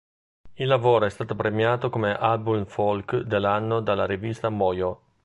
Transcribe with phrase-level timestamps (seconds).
[0.55, 5.01] Il lavoro è stata premiato come album folk dell'anno dalla rivista "Mojo".